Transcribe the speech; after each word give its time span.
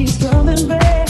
He's 0.00 0.16
coming 0.16 0.66
back. 0.66 1.09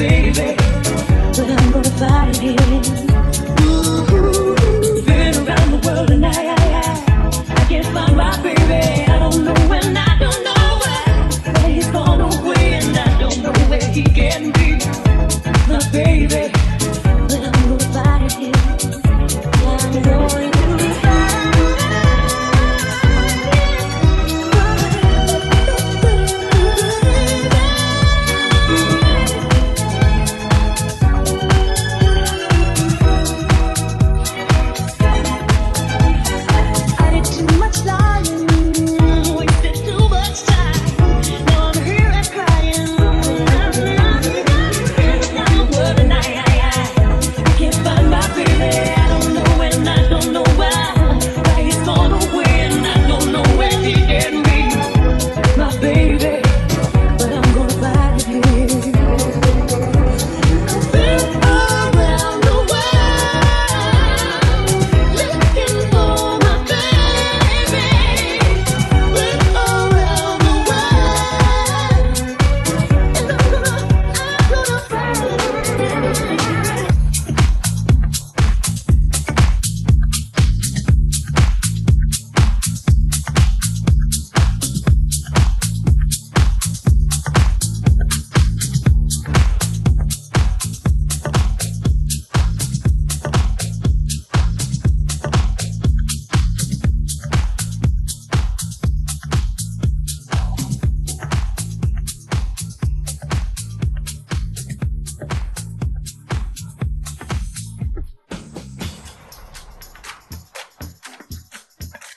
baby, 0.00 0.56
but 1.36 1.50
I'm 1.50 1.72
gonna 1.72 1.90
find 2.00 2.34
him. 2.34 2.56
Been 5.04 5.34
around 5.46 5.70
the 5.72 5.80
world 5.84 6.10
and 6.10 6.24
I, 6.24 6.30
I, 6.30 6.60
I, 6.80 7.54
I 7.60 7.64
can't 7.68 7.86
find 7.94 8.16
my 8.16 8.34
baby. 8.42 9.04
I 9.12 9.18
don't 9.18 9.44
know 9.44 9.60
when, 9.68 9.94
I 9.94 10.18
don't 10.18 10.42
know 10.42 10.64
where, 10.82 11.68
he's 11.68 11.88
gone 11.88 12.22
away 12.22 12.80
and 12.80 12.96
I 12.96 13.20
don't 13.20 13.42
know 13.42 13.52
where 13.68 13.84
he 13.92 14.04
can 14.04 14.52
be. 14.52 14.78
My 15.68 15.80
baby. 15.92 16.59